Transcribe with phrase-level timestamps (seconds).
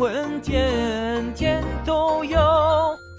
[0.00, 2.38] 问天，天都有，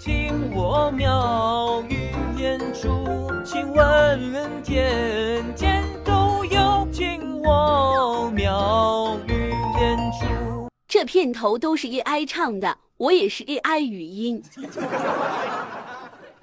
[0.00, 3.30] 听我妙语连珠。
[3.44, 4.20] 请问
[4.64, 10.68] 件件都有，听我妙语连珠。
[10.88, 14.42] 这片头都是 AI 唱的，我也是 AI 语音。
[14.52, 14.66] 是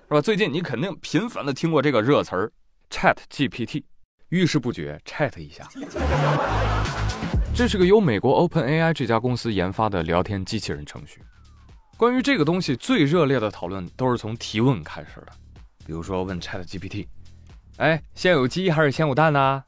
[0.08, 0.21] 吧？
[0.24, 2.50] 最近你肯定频繁的听过这个热词儿
[2.90, 3.84] ，Chat GPT，
[4.30, 5.68] 遇事不决，chat 一下。
[7.60, 11.21] 这是个由美国 OpenAI 这家公司研发的聊天机器人程序。
[11.97, 15.34] 关于这个东西，最热烈的讨论都是从提问开始的。
[15.86, 17.06] 比如说问 Chat GPT：“
[17.75, 19.61] 哎，先有鸡还是先有蛋呢？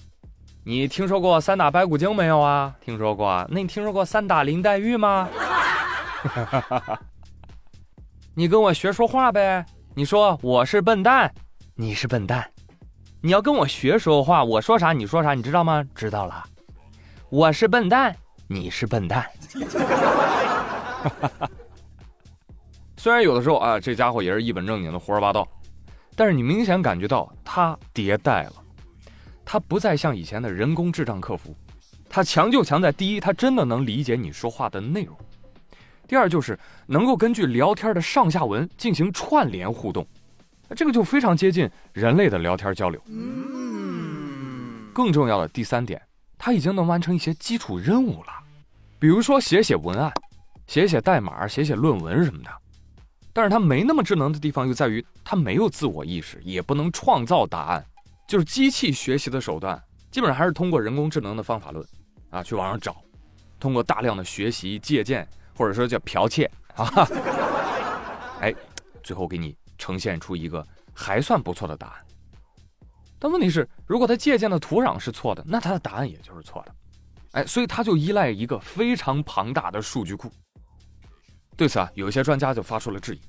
[0.63, 2.73] 你听说过三打白骨精没有啊？
[2.79, 3.45] 听说过啊。
[3.49, 5.27] 那你听说过三打林黛玉吗？
[8.33, 9.65] 你跟我学说话呗。
[9.95, 11.29] 你说我是笨蛋，
[11.75, 12.49] 你是笨蛋。
[13.19, 15.83] 你要跟我学说话，我说啥你说啥，你知道吗？
[15.93, 16.41] 知道了。
[17.31, 18.13] 我是笨蛋，
[18.45, 19.25] 你是笨蛋。
[22.97, 25.47] 虽然有的时候啊，这家伙也是一本正经的胡说八道，
[26.13, 28.55] 但是你明显感觉到他迭代了，
[29.45, 31.55] 他不再像以前的人工智障客服，
[32.09, 35.15] 他强就强在第一，他真的能理解你说话的内容；
[36.09, 40.05] 第二就是能够根据聊天的上下文进行串联互动，
[40.75, 43.01] 这个就非常接近人类的聊天交流。
[44.93, 46.01] 更重要的第三点，
[46.43, 48.33] 它已经能完成一些基础任务了，
[48.97, 50.11] 比如说写写文案、
[50.65, 52.49] 写写代码、写写论文什么的。
[53.31, 57.85] 但是它没那么智能的地方又在于，它没有自我意识，也不能创造答案，
[58.27, 61.87] 就是机器学习的手段，基本上还是通过人工智能的方法论，
[62.31, 62.97] 啊，去网上找，
[63.59, 67.07] 通过大量的学习借鉴，或者说叫剽窃啊，
[68.41, 68.51] 哎，
[69.03, 71.95] 最后给你呈现出一个还算不错的答案。
[73.23, 76.73] 但问题是，如果他借鉴的土壤是错的，那他的答案也就是错的，
[77.33, 80.31] 哎，所以他就依赖一个非常庞大的数据库。
[81.55, 83.21] 对此啊，有一些专家就发出了质疑。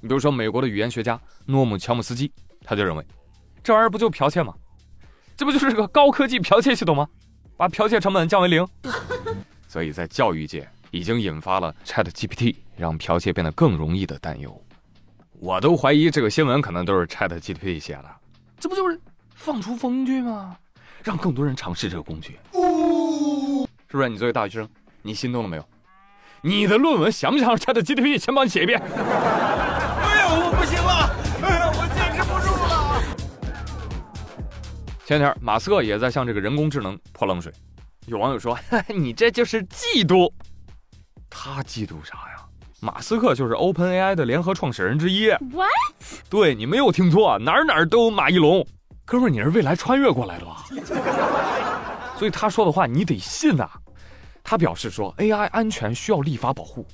[0.00, 2.32] 你比如说，美国的语言学家诺姆乔姆斯基，
[2.64, 3.06] 他就认为，
[3.62, 4.52] 这玩意儿不就剽窃吗？
[5.36, 7.08] 这不就是个高科技剽窃系统吗？
[7.56, 8.66] 把剽窃成本降为零。
[9.68, 14.60] 所以在教育界已经引发了 Chat GPT 让剽窃变得更容易的担忧。
[15.38, 18.16] 我都怀疑这个新闻可能都是 Chat GPT 写的。
[18.58, 18.98] 这不就是
[19.36, 20.56] 放出风去吗？
[21.04, 22.38] 让更多人尝试这个工具。
[23.88, 24.08] 是不是？
[24.08, 24.68] 你作为大学生，
[25.02, 25.64] 你心动了没有？
[26.42, 28.80] 你的论文想不想让 Chat GPT 先帮你写一遍？
[28.80, 28.86] 哎
[30.18, 31.10] 呀，我不行了，
[31.46, 33.02] 哎呀，我坚持不住了。
[35.04, 37.52] 前天马斯克也在向这个人工智能泼冷水，
[38.06, 38.58] 有网友说
[38.88, 40.32] ：“你这就是嫉妒。”
[41.30, 42.42] 他嫉妒啥呀？
[42.80, 45.28] 马斯克就是 OpenAI 的联合创始人之一。
[45.52, 45.70] What？
[46.28, 48.66] 对你没有听错，哪儿哪儿都有马一龙。
[49.06, 50.64] 哥们儿，你是未来穿越过来的吧？
[52.18, 53.70] 所以他说的话你得信啊。
[54.42, 56.84] 他表示说，AI 安全需要立法保护，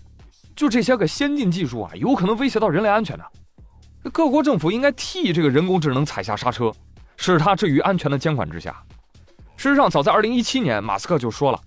[0.54, 3.24] 就这些个先进技术啊，有可能威胁到人类安全的。
[4.12, 6.70] 各国政府应该替这个人工智能踩下刹车，
[7.16, 8.82] 使它置于安全的监管之下。
[9.56, 11.60] 事实上，早在2017年，马斯克就说了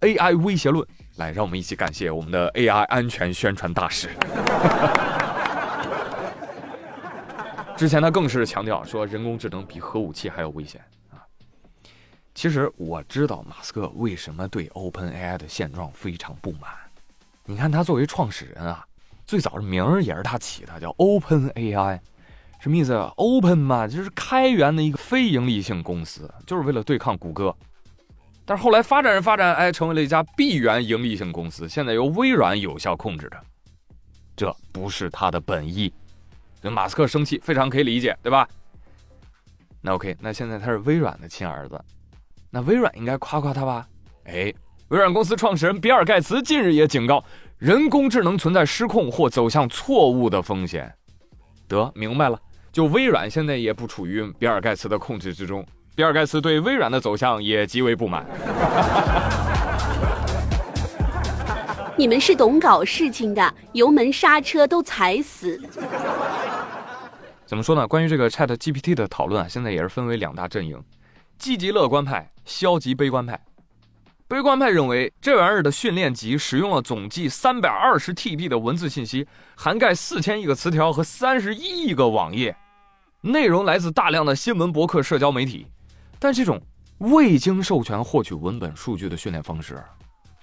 [0.00, 0.86] AI 威胁论。
[1.16, 4.08] 来，让我们一起感谢我们的 AI 安全宣传大使。
[7.76, 11.20] 之前他更是强调说，人工智能比核武器还要危险啊。
[12.34, 16.70] 其实我知道马斯克为什么对 OpenAI 的现状非常不满。
[17.44, 18.84] 你看他作为创始人啊，
[19.26, 22.00] 最早的名儿也是他起的，叫 OpenAI，
[22.58, 27.54] 什么意思？Open 嘛，就是开源的一个非盈利性公司，就是为了对抗谷歌。
[28.44, 33.36] 但是后来发展着发展，哎，成为了一家闭源盈利性公司，现在由微软有效控制着。
[34.34, 35.92] 这不是他的本意。
[36.62, 38.48] 这马斯克生气非常可以理解，对吧？
[39.80, 41.80] 那 OK，那现在他是微软的亲儿子，
[42.50, 43.86] 那微软应该夸夸他吧？
[44.24, 44.52] 哎，
[44.88, 47.22] 微软公司创始人比尔盖茨近日也警告，
[47.58, 50.92] 人工智能存在失控或走向错误的风险。
[51.68, 52.40] 得明白了，
[52.72, 55.64] 就微软现在也不处于比尔盖茨的控制之中。
[55.94, 58.26] 比尔盖茨对微软的走向也极为不满。
[61.96, 65.58] 你们是懂搞事情的，油门刹车都踩死。
[67.46, 67.86] 怎么说呢？
[67.86, 70.82] 关于这个 Chat GPT 的讨论啊，现在也是分为两大阵营：
[71.38, 73.40] 积极乐观派、消极悲观派。
[74.26, 82.56] 悲观派认为，这玩意儿的训练集使用了总计三百二十 TB 的文字信息，涵盖四千亿个词条和三十一亿个网页，
[83.20, 85.68] 内容来自大量的新闻、博客、社交媒体。
[86.18, 86.60] 但这种
[86.98, 89.80] 未经授权获取文本数据的训练方式，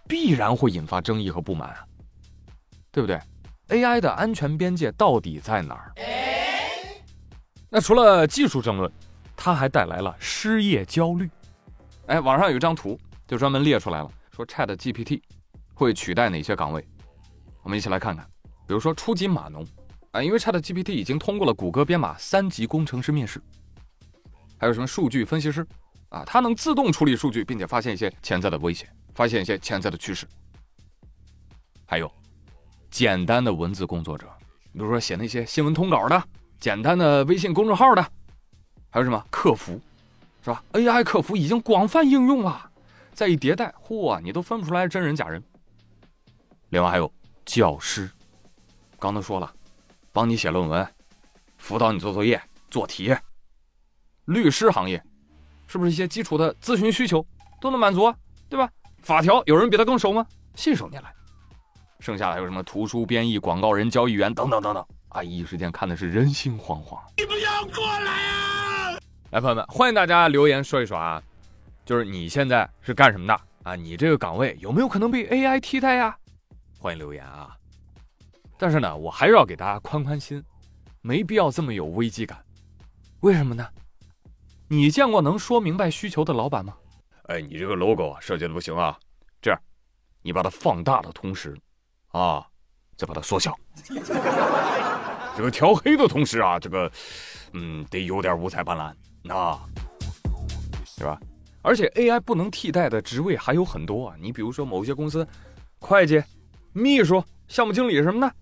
[0.08, 1.76] 必然会引发争议和不满，
[2.94, 3.20] 对不对
[3.68, 5.92] ？AI 的安全边界到底在哪儿？
[7.76, 8.92] 那除了技术争论，
[9.36, 11.28] 它还带来了失业焦虑。
[12.06, 15.20] 哎，网上有一张图，就专门列出来了，说 Chat GPT
[15.74, 16.88] 会取代哪些岗位？
[17.64, 18.24] 我们一起来看看，
[18.68, 19.66] 比如说初级码农
[20.12, 23.42] 啊，因为 Chat GPT 已经通过了谷歌编码三级工程师面试，
[24.60, 25.66] 还有什么数据分析师
[26.10, 30.28] 啊，它能自动处理数据，并且发现一些潜在的危险，发现一些潜在的趋势。
[31.88, 32.12] 还有
[32.92, 34.28] 简单的文字工作者，
[34.74, 36.24] 比如说写那些新闻通稿的，
[36.64, 38.02] 简单的微信公众号的，
[38.90, 39.78] 还有什么客服，
[40.42, 42.72] 是吧？AI 客服已经广泛应用了，
[43.12, 45.44] 再一迭代，嚯，你都分不出来真人假人。
[46.70, 47.14] 另外还有。
[47.46, 48.10] 教师，
[48.98, 49.54] 刚才说了，
[50.14, 50.88] 帮你写论文，
[51.58, 53.14] 辅导你做作业、做题。
[54.24, 55.04] 律师行业，
[55.68, 57.26] 是不是一些基础的咨询需求
[57.60, 58.16] 都能满足啊？
[58.48, 58.70] 对吧？
[59.02, 60.26] 法条有人比他更熟吗？
[60.56, 61.14] 信手拈来。
[62.00, 65.24] 剩下的还有什么图书编译、广告人、交易员等等等等啊！
[65.24, 67.00] 一时间看的是人心惶惶。
[67.16, 69.00] 你不要过来啊！
[69.32, 71.22] 来，朋友们，欢迎大家留言说一说啊，
[71.86, 73.76] 就是你现在是干什么的啊？
[73.76, 76.18] 你这个岗位有没有可能被 AI 替代呀？
[76.80, 77.56] 欢迎留言啊！
[78.58, 80.44] 但是呢，我还是要给大家宽宽心，
[81.02, 82.44] 没必要这么有危机感。
[83.22, 83.68] 为什么呢？
[84.68, 86.76] 你见过能说明白需求的老板吗？
[87.26, 88.98] 哎，你这个 logo 设计的不行啊！
[89.42, 89.60] 这样，
[90.24, 91.56] 你把它放大的同时，
[92.10, 92.46] 啊，
[92.98, 93.56] 再把它缩小。
[95.36, 96.92] 这个调黑的同时啊，这个，
[97.54, 98.94] 嗯，得有点五彩斑斓，
[99.24, 99.60] 那，
[100.86, 101.20] 是吧？
[101.62, 104.16] 而且 AI 不能替代的职位还有很多啊！
[104.20, 105.28] 你比如说某些公司，
[105.80, 106.22] 会计。
[106.76, 108.34] 秘书、项目经理什么的，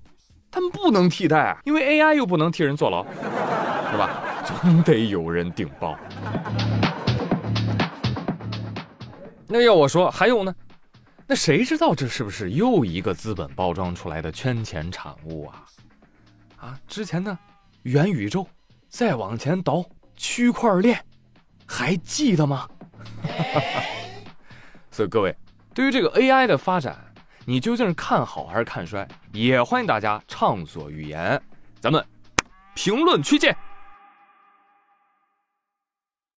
[0.49, 3.05] 他们不能替代啊，因为 AI 又不能替人坐牢，
[3.91, 4.23] 是吧？
[4.63, 5.97] 总得有人顶包。
[9.47, 10.55] 那要我说，还有呢？
[11.27, 15.65] 那谁知道这是不是又一个资本包装出来的圈钱产物啊？
[16.61, 17.35] 啊，之前的
[17.81, 18.47] 元宇宙，
[18.87, 19.83] 再往前倒
[20.15, 21.03] 区块链，
[21.65, 22.69] 还记得吗？
[24.91, 25.35] 所以各位，
[25.73, 26.97] 对于这个 AI 的发展。
[27.43, 29.07] 你究竟是看好还是看衰？
[29.33, 31.41] 也欢迎大家畅所欲言，
[31.79, 32.05] 咱们
[32.75, 33.57] 评论区见。